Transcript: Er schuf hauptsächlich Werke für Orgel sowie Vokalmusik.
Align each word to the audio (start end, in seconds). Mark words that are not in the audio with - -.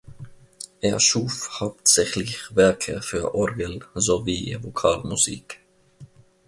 Er 0.79 0.99
schuf 0.99 1.59
hauptsächlich 1.59 2.55
Werke 2.55 3.03
für 3.03 3.35
Orgel 3.35 3.81
sowie 3.93 4.57
Vokalmusik. 4.59 5.59